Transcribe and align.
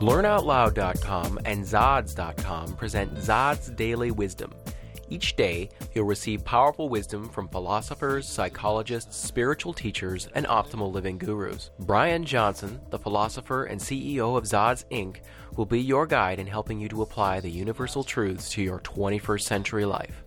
LearnOutLoud.com 0.00 1.38
and 1.44 1.64
Zaadz.com 1.64 2.74
present 2.74 3.14
Zaadz 3.14 3.74
Daily 3.74 4.10
Wisdom. 4.10 4.52
Each 5.08 5.36
day, 5.36 5.68
you'll 5.94 6.06
receive 6.06 6.44
powerful 6.44 6.88
wisdom 6.88 7.28
from 7.28 7.48
philosophers, 7.48 8.28
psychologists, 8.28 9.16
spiritual 9.16 9.72
teachers, 9.72 10.28
and 10.34 10.46
optimal 10.46 10.92
living 10.92 11.18
gurus. 11.18 11.70
Brian 11.80 12.24
Johnson, 12.24 12.80
the 12.90 12.98
philosopher 12.98 13.64
and 13.64 13.80
CEO 13.80 14.36
of 14.36 14.44
Zaadz 14.44 14.84
Inc., 14.90 15.18
will 15.56 15.66
be 15.66 15.80
your 15.80 16.06
guide 16.06 16.40
in 16.40 16.46
helping 16.46 16.80
you 16.80 16.88
to 16.88 17.02
apply 17.02 17.38
the 17.38 17.50
universal 17.50 18.02
truths 18.02 18.50
to 18.50 18.62
your 18.62 18.80
21st 18.80 19.42
century 19.42 19.84
life. 19.84 20.24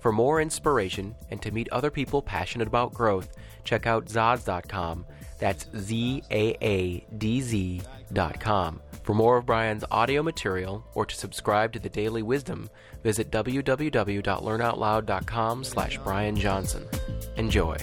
For 0.00 0.12
more 0.12 0.40
inspiration 0.40 1.14
and 1.30 1.40
to 1.42 1.52
meet 1.52 1.68
other 1.70 1.90
people 1.90 2.22
passionate 2.22 2.68
about 2.68 2.94
growth, 2.94 3.36
check 3.64 3.86
out 3.86 4.06
Zaadz.com. 4.06 5.06
That's 5.38 5.68
Z 5.76 6.22
A 6.30 6.56
A 6.62 7.06
D 7.18 7.40
Z.com. 7.40 8.80
For 9.06 9.14
more 9.14 9.36
of 9.36 9.46
Brian's 9.46 9.84
audio 9.88 10.20
material 10.20 10.84
or 10.94 11.06
to 11.06 11.14
subscribe 11.14 11.72
to 11.74 11.78
the 11.78 11.88
Daily 11.88 12.24
Wisdom, 12.24 12.68
visit 13.04 13.30
www.learnoutloud.com 13.30 15.62
slash 15.62 15.96
Brian 15.98 16.34
Johnson. 16.34 16.88
Enjoy. 17.36 17.76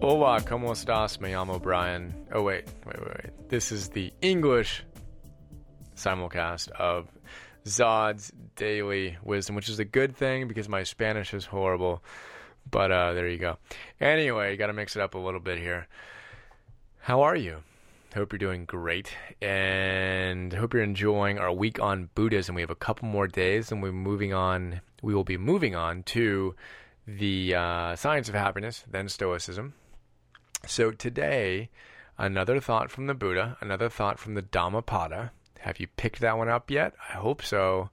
Hola, 0.00 0.40
¿cómo 0.40 0.70
estás? 0.70 1.20
Me 1.20 1.32
llamo 1.32 1.60
Brian. 1.60 2.14
Oh, 2.32 2.40
wait, 2.40 2.64
wait, 2.86 2.98
wait, 2.98 3.08
wait. 3.08 3.48
This 3.50 3.72
is 3.72 3.90
the 3.90 4.14
English 4.22 4.82
simulcast 5.96 6.70
of 6.70 7.08
Zaadz 7.66 8.32
Daily 8.56 9.18
Wisdom, 9.22 9.54
which 9.54 9.68
is 9.68 9.80
a 9.80 9.84
good 9.84 10.16
thing 10.16 10.48
because 10.48 10.66
my 10.66 10.84
Spanish 10.84 11.34
is 11.34 11.44
horrible. 11.44 12.02
But 12.70 12.90
uh, 12.90 13.12
there 13.12 13.28
you 13.28 13.36
go. 13.36 13.58
Anyway, 14.00 14.56
got 14.56 14.68
to 14.68 14.72
mix 14.72 14.96
it 14.96 15.02
up 15.02 15.14
a 15.14 15.18
little 15.18 15.40
bit 15.40 15.58
here. 15.58 15.86
How 17.04 17.22
are 17.22 17.34
you? 17.34 17.62
Hope 18.14 18.30
you're 18.32 18.38
doing 18.38 18.66
great 18.66 19.10
and 19.40 20.52
hope 20.52 20.74
you're 20.74 20.82
enjoying 20.82 21.38
our 21.38 21.50
week 21.50 21.80
on 21.80 22.10
Buddhism. 22.14 22.54
We 22.54 22.60
have 22.60 22.70
a 22.70 22.74
couple 22.74 23.08
more 23.08 23.26
days 23.26 23.72
and 23.72 23.82
we're 23.82 23.90
moving 23.90 24.34
on. 24.34 24.82
We 25.00 25.14
will 25.14 25.24
be 25.24 25.38
moving 25.38 25.74
on 25.74 26.02
to 26.04 26.54
the 27.06 27.54
uh, 27.54 27.96
science 27.96 28.28
of 28.28 28.34
happiness, 28.34 28.84
then 28.88 29.08
Stoicism. 29.08 29.72
So 30.66 30.90
today, 30.90 31.70
another 32.18 32.60
thought 32.60 32.90
from 32.90 33.06
the 33.06 33.14
Buddha, 33.14 33.56
another 33.62 33.88
thought 33.88 34.18
from 34.18 34.34
the 34.34 34.42
Dhammapada. 34.42 35.32
Have 35.60 35.80
you 35.80 35.86
picked 35.86 36.20
that 36.20 36.36
one 36.36 36.50
up 36.50 36.70
yet? 36.70 36.92
I 37.08 37.14
hope 37.14 37.42
so. 37.42 37.88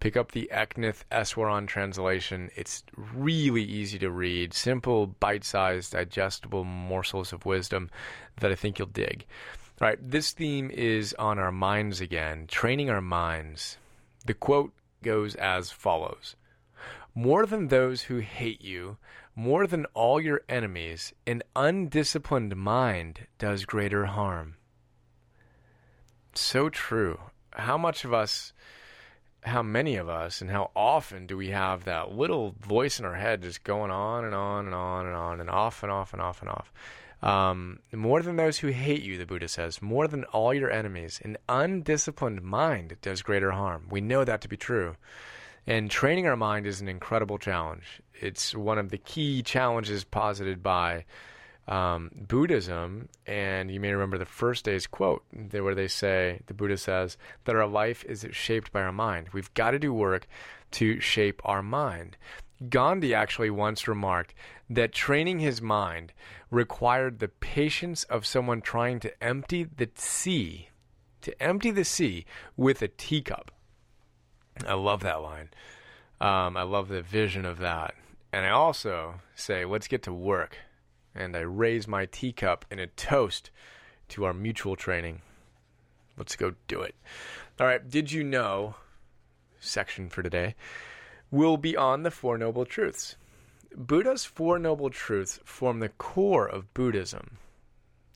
Pick 0.00 0.16
up 0.16 0.32
the 0.32 0.48
Eknath 0.50 1.04
Easwaran 1.12 1.66
translation. 1.66 2.50
It's 2.56 2.82
really 2.96 3.62
easy 3.62 3.98
to 3.98 4.10
read, 4.10 4.54
simple, 4.54 5.06
bite 5.06 5.44
sized, 5.44 5.92
digestible 5.92 6.64
morsels 6.64 7.34
of 7.34 7.44
wisdom 7.44 7.90
that 8.40 8.50
I 8.50 8.54
think 8.54 8.78
you'll 8.78 8.88
dig. 8.88 9.26
All 9.80 9.88
right, 9.88 9.98
this 10.00 10.32
theme 10.32 10.70
is 10.70 11.14
on 11.18 11.38
our 11.38 11.52
minds 11.52 12.00
again, 12.00 12.46
training 12.46 12.88
our 12.88 13.02
minds. 13.02 13.76
The 14.24 14.32
quote 14.32 14.72
goes 15.02 15.34
as 15.34 15.70
follows 15.70 16.34
More 17.14 17.44
than 17.44 17.68
those 17.68 18.02
who 18.02 18.20
hate 18.20 18.62
you, 18.62 18.96
more 19.34 19.66
than 19.66 19.84
all 19.92 20.18
your 20.18 20.40
enemies, 20.48 21.12
an 21.26 21.42
undisciplined 21.54 22.56
mind 22.56 23.26
does 23.38 23.66
greater 23.66 24.06
harm. 24.06 24.56
So 26.34 26.70
true. 26.70 27.20
How 27.52 27.76
much 27.76 28.04
of 28.04 28.14
us 28.14 28.52
how 29.42 29.62
many 29.62 29.96
of 29.96 30.08
us 30.08 30.40
and 30.40 30.50
how 30.50 30.70
often 30.76 31.26
do 31.26 31.36
we 31.36 31.48
have 31.48 31.84
that 31.84 32.12
little 32.12 32.54
voice 32.60 32.98
in 32.98 33.04
our 33.04 33.14
head 33.14 33.42
just 33.42 33.64
going 33.64 33.90
on 33.90 34.24
and 34.24 34.34
on 34.34 34.66
and 34.66 34.74
on 34.74 35.06
and 35.06 35.14
on 35.14 35.40
and 35.40 35.50
off 35.50 35.82
and 35.82 35.90
off 35.90 36.12
and 36.12 36.20
off 36.20 36.42
and 36.42 36.50
off? 36.50 36.72
Um, 37.22 37.80
more 37.92 38.22
than 38.22 38.36
those 38.36 38.58
who 38.58 38.68
hate 38.68 39.02
you, 39.02 39.18
the 39.18 39.26
Buddha 39.26 39.48
says, 39.48 39.82
more 39.82 40.08
than 40.08 40.24
all 40.24 40.54
your 40.54 40.70
enemies, 40.70 41.20
an 41.22 41.36
undisciplined 41.48 42.42
mind 42.42 42.96
does 43.02 43.22
greater 43.22 43.50
harm. 43.50 43.86
We 43.90 44.00
know 44.00 44.24
that 44.24 44.40
to 44.42 44.48
be 44.48 44.56
true. 44.56 44.96
And 45.66 45.90
training 45.90 46.26
our 46.26 46.36
mind 46.36 46.66
is 46.66 46.80
an 46.80 46.88
incredible 46.88 47.38
challenge. 47.38 48.00
It's 48.14 48.54
one 48.54 48.78
of 48.78 48.90
the 48.90 48.98
key 48.98 49.42
challenges 49.42 50.04
posited 50.04 50.62
by 50.62 51.04
um, 51.68 52.10
Buddhism, 52.14 53.08
and 53.26 53.70
you 53.70 53.80
may 53.80 53.92
remember 53.92 54.18
the 54.18 54.24
first 54.24 54.64
day's 54.64 54.86
quote 54.86 55.24
where 55.52 55.74
they 55.74 55.88
say, 55.88 56.40
the 56.46 56.54
Buddha 56.54 56.76
says, 56.76 57.16
that 57.44 57.56
our 57.56 57.66
life 57.66 58.04
is 58.04 58.26
shaped 58.32 58.72
by 58.72 58.82
our 58.82 58.92
mind. 58.92 59.28
We've 59.32 59.52
got 59.54 59.70
to 59.70 59.78
do 59.78 59.92
work 59.92 60.26
to 60.72 61.00
shape 61.00 61.40
our 61.44 61.62
mind. 61.62 62.16
Gandhi 62.68 63.14
actually 63.14 63.50
once 63.50 63.88
remarked 63.88 64.34
that 64.68 64.92
training 64.92 65.38
his 65.38 65.62
mind 65.62 66.12
required 66.50 67.18
the 67.18 67.28
patience 67.28 68.04
of 68.04 68.26
someone 68.26 68.60
trying 68.60 69.00
to 69.00 69.22
empty 69.22 69.64
the 69.64 69.88
sea, 69.94 70.68
to 71.22 71.42
empty 71.42 71.70
the 71.70 71.84
sea 71.84 72.26
with 72.56 72.82
a 72.82 72.88
teacup. 72.88 73.50
I 74.66 74.74
love 74.74 75.00
that 75.00 75.22
line. 75.22 75.50
Um, 76.20 76.56
I 76.56 76.62
love 76.62 76.88
the 76.88 77.00
vision 77.02 77.46
of 77.46 77.58
that. 77.58 77.94
And 78.32 78.44
I 78.44 78.50
also 78.50 79.20
say, 79.34 79.64
let's 79.64 79.88
get 79.88 80.02
to 80.02 80.12
work 80.12 80.58
and 81.14 81.36
I 81.36 81.40
raise 81.40 81.88
my 81.88 82.06
teacup 82.06 82.64
in 82.70 82.78
a 82.78 82.86
toast 82.86 83.50
to 84.10 84.24
our 84.24 84.34
mutual 84.34 84.76
training. 84.76 85.22
Let's 86.16 86.36
go 86.36 86.54
do 86.68 86.82
it. 86.82 86.94
All 87.58 87.66
right, 87.66 87.88
did 87.88 88.12
you 88.12 88.24
know? 88.24 88.74
Section 89.60 90.08
for 90.08 90.22
today 90.22 90.54
will 91.30 91.56
be 91.56 91.76
on 91.76 92.02
the 92.02 92.10
Four 92.10 92.38
Noble 92.38 92.64
Truths. 92.64 93.16
Buddha's 93.76 94.24
Four 94.24 94.58
Noble 94.58 94.90
Truths 94.90 95.38
form 95.44 95.80
the 95.80 95.90
core 95.90 96.46
of 96.46 96.72
Buddhism. 96.74 97.38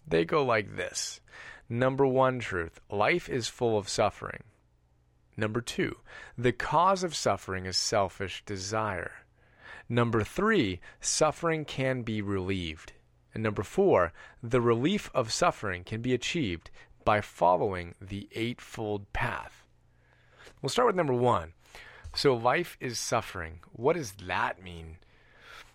They 0.07 0.25
go 0.25 0.45
like 0.45 0.77
this 0.77 1.21
Number 1.69 2.07
one 2.07 2.41
truth 2.41 2.81
life 2.91 3.29
is 3.29 3.49
full 3.49 3.79
of 3.79 3.89
suffering. 3.89 4.43
Number 5.37 5.61
two, 5.61 5.97
the 6.37 6.53
cause 6.53 7.03
of 7.03 7.15
suffering 7.15 7.67
is 7.67 7.77
selfish 7.77 8.43
desire. 8.45 9.24
Number 9.89 10.25
three, 10.25 10.81
suffering 11.01 11.65
can 11.65 12.03
be 12.03 12.23
relieved. 12.23 12.93
And 13.35 13.43
number 13.43 13.63
four, 13.63 14.13
the 14.43 14.61
relief 14.61 15.11
of 15.15 15.33
suffering 15.33 15.85
can 15.85 16.01
be 16.01 16.15
achieved 16.15 16.71
by 17.05 17.21
following 17.21 17.95
the 18.01 18.29
Eightfold 18.33 19.13
Path. 19.13 19.65
We'll 20.63 20.71
start 20.71 20.87
with 20.87 20.97
number 20.97 21.13
one. 21.13 21.53
So, 22.15 22.35
life 22.35 22.77
is 22.81 22.99
suffering. 22.99 23.61
What 23.73 23.97
does 23.97 24.13
that 24.13 24.63
mean? 24.63 24.99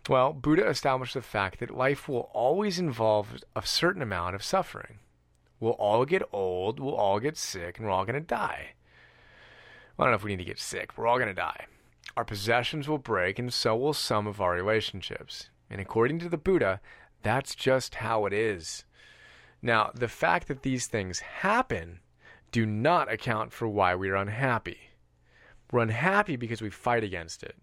Well, 0.08 0.34
Buddha 0.34 0.68
established 0.68 1.14
the 1.14 1.22
fact 1.22 1.60
that 1.60 1.70
life 1.70 2.08
will 2.08 2.32
always 2.34 2.80
involve 2.80 3.44
a 3.56 3.66
certain 3.66 4.02
amount 4.02 4.36
of 4.36 4.44
suffering. 4.44 5.00
We'll 5.60 5.74
all 5.74 6.06
get 6.06 6.24
old, 6.32 6.80
we'll 6.80 6.96
all 6.96 7.20
get 7.20 7.38
sick, 7.38 7.78
and 7.78 7.86
we're 7.86 7.92
all 7.92 8.06
going 8.06 8.20
to 8.20 8.26
die. 8.26 8.70
Well, 9.98 10.06
I 10.06 10.08
don't 10.08 10.14
know 10.14 10.16
if 10.16 10.24
we 10.24 10.32
need 10.32 10.38
to 10.44 10.46
get 10.46 10.60
sick, 10.60 10.98
we're 10.98 11.06
all 11.06 11.18
going 11.18 11.28
to 11.28 11.34
die. 11.34 11.66
Our 12.18 12.26
possessions 12.26 12.88
will 12.88 12.98
break, 12.98 13.40
and 13.40 13.54
so 13.54 13.76
will 13.76 13.94
some 13.94 14.28
of 14.28 14.42
our 14.42 14.54
relationships. 14.54 15.50
And 15.70 15.80
according 15.80 16.20
to 16.20 16.30
the 16.30 16.38
Buddha, 16.38 16.82
that's 17.22 17.56
just 17.56 17.96
how 17.96 18.26
it 18.26 18.34
is. 18.34 18.86
Now, 19.62 19.92
the 19.94 20.08
fact 20.08 20.48
that 20.48 20.64
these 20.64 20.88
things 20.88 21.20
happen 21.20 22.00
do 22.52 22.66
not 22.66 23.12
account 23.12 23.52
for 23.52 23.68
why 23.68 23.96
we 23.96 24.10
are 24.10 24.16
unhappy. 24.16 24.90
We're 25.72 25.82
unhappy 25.82 26.36
because 26.36 26.62
we 26.62 26.70
fight 26.70 27.04
against 27.04 27.44
it. 27.44 27.56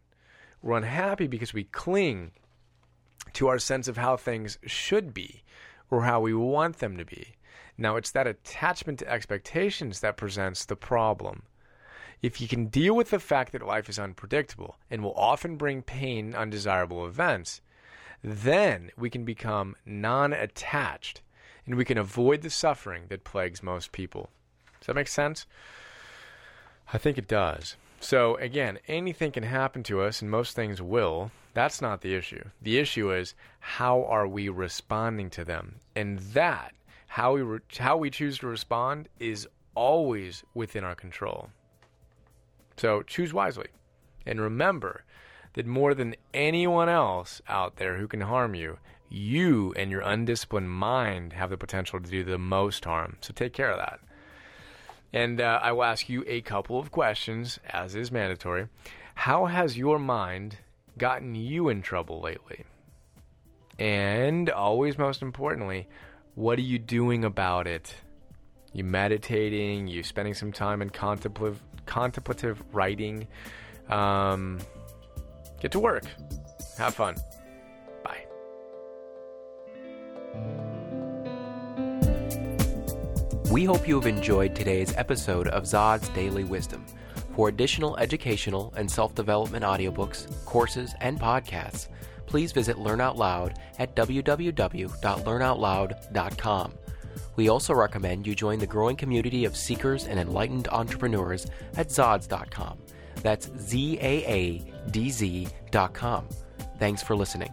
We're 0.63 0.77
unhappy 0.77 1.27
because 1.27 1.53
we 1.53 1.65
cling 1.65 2.33
to 3.33 3.49
our 3.49 3.59
sense 3.59 3.89
of 3.89 3.97
how 3.97 4.17
things 4.17 4.59
should 4.65 5.13
be 5.13 5.43
or 5.91 6.03
how 6.03 6.21
we 6.21 6.35
want 6.35 6.79
them 6.79 6.97
to 6.97 7.05
be. 7.05 7.35
Now, 7.79 7.97
it's 7.97 8.11
that 8.13 8.27
attachment 8.27 9.01
to 9.01 9.11
expectations 9.11 10.01
that 10.01 10.17
presents 10.17 10.65
the 10.65 10.77
problem. 10.77 11.43
If 12.22 12.41
you 12.41 12.49
can 12.49 12.66
deal 12.66 12.94
with 12.94 13.11
the 13.11 13.19
fact 13.19 13.52
that 13.52 13.67
life 13.67 13.88
is 13.88 13.99
unpredictable 13.99 14.76
and 14.91 15.02
will 15.02 15.14
often 15.14 15.56
bring 15.56 15.82
pain, 15.82 16.35
undesirable 16.35 17.06
events, 17.06 17.61
then 18.23 18.91
we 18.96 19.11
can 19.11 19.25
become 19.25 19.76
non 19.85 20.32
attached 20.32 21.20
and 21.67 21.75
we 21.75 21.85
can 21.85 21.99
avoid 21.99 22.43
the 22.43 22.50
suffering 22.50 23.05
that 23.08 23.25
plagues 23.25 23.62
most 23.62 23.93
people. 23.93 24.31
Does 24.81 24.87
that 24.87 24.94
make 24.94 25.08
sense? 25.08 25.46
I 26.93 26.99
think 26.99 27.19
it 27.19 27.29
does. 27.29 27.76
So, 28.00 28.37
again, 28.37 28.79
anything 28.87 29.32
can 29.32 29.43
happen 29.43 29.82
to 29.85 30.02
us, 30.02 30.23
and 30.23 30.31
most 30.31 30.55
things 30.55 30.81
will. 30.81 31.32
That's 31.55 31.81
not 31.81 32.02
the 32.02 32.14
issue. 32.14 32.44
The 32.62 32.79
issue 32.79 33.12
is 33.12 33.35
how 33.58 34.05
are 34.05 34.29
we 34.29 34.49
responding 34.49 35.31
to 35.31 35.44
them? 35.44 35.76
And 35.96 36.19
that, 36.19 36.75
how 37.08 37.35
we, 37.35 37.43
re- 37.43 37.61
how 37.79 37.96
we 37.96 38.11
choose 38.11 38.38
to 38.38 38.46
respond, 38.46 39.08
is 39.19 39.49
always 39.75 40.44
within 40.55 40.85
our 40.85 40.94
control. 40.94 41.49
So 42.76 43.02
choose 43.02 43.32
wisely. 43.32 43.69
And 44.25 44.40
remember 44.40 45.05
that 45.55 45.67
more 45.67 45.94
than 45.94 46.17
anyone 46.34 46.88
else 46.88 47.40
out 47.49 47.76
there 47.76 47.96
who 47.96 48.08
can 48.08 48.23
harm 48.23 48.55
you, 48.55 48.78
you 49.08 49.73
and 49.76 49.90
your 49.90 50.02
undisciplined 50.02 50.70
mind 50.70 51.32
have 51.32 51.50
the 51.50 51.56
potential 51.56 52.00
to 52.00 52.11
do 52.11 52.25
the 52.25 52.38
most 52.38 52.84
harm. 52.84 53.17
So 53.20 53.32
take 53.32 53.52
care 53.52 53.70
of 53.70 53.78
that. 53.78 54.00
And 55.12 55.40
uh, 55.40 55.61
I 55.62 55.73
will 55.73 55.84
ask 55.84 56.08
you 56.08 56.25
a 56.26 56.40
couple 56.43 56.78
of 56.78 56.90
questions, 56.90 57.58
as 57.70 57.94
is 57.94 58.12
mandatory. 58.12 58.69
How 59.14 59.46
has 59.46 59.79
your 59.79 59.99
mind 59.99 60.58
gotten 60.99 61.34
you 61.34 61.69
in 61.69 61.81
trouble 61.81 62.20
lately? 62.20 62.64
And 63.79 64.50
always 64.50 64.99
most 64.99 65.22
importantly, 65.22 65.88
What 66.37 66.58
are 66.58 66.62
you 66.62 66.79
doing 66.79 67.25
about 67.25 67.67
it? 67.67 67.94
You 68.73 68.85
meditating, 68.85 69.89
you 69.89 70.03
spending 70.03 70.35
some 70.35 70.53
time 70.53 70.83
in 70.83 70.91
contemplative 70.91 71.63
contemplative 71.87 72.63
writing. 72.73 73.27
Um, 73.89 74.59
get 75.61 75.73
to 75.73 75.81
work. 75.81 76.05
Have 76.77 76.95
fun. 76.95 77.17
Bye. 78.05 78.27
We 83.51 83.65
hope 83.65 83.89
you 83.89 83.95
have 83.95 84.07
enjoyed 84.07 84.55
today's 84.55 84.95
episode 84.97 85.49
of 85.49 85.65
Zaadz 85.65 86.13
Daily 86.15 86.45
Wisdom. 86.45 86.85
For 87.35 87.49
additional 87.49 87.97
educational 87.99 88.73
and 88.77 88.91
self 88.91 89.15
development 89.15 89.65
audiobooks, 89.65 90.45
courses, 90.45 90.95
and 91.01 91.19
podcasts, 91.21 91.89
please 92.27 92.53
visit 92.53 92.79
Learn 92.79 93.01
Out 93.01 93.17
Loud 93.17 93.59
at 93.79 93.95
www.learnoutloud.com. 93.95 96.73
We 97.37 97.49
also 97.49 97.75
recommend 97.75 98.27
you 98.27 98.35
join 98.35 98.59
the 98.59 98.67
growing 98.67 98.97
community 98.97 99.44
of 99.44 99.56
seekers 99.56 100.06
and 100.06 100.19
enlightened 100.19 100.69
entrepreneurs 100.69 101.47
at 101.77 101.88
Zaadz.com. 101.88 102.79
That's 103.23 103.50
Z 103.59 103.99
A 104.00 104.25
A 104.27 104.91
D 104.91 105.11
Z.com. 105.11 106.29
Thanks 106.79 107.03
for 107.03 107.17
listening. 107.17 107.53